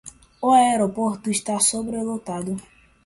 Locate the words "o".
0.47-0.49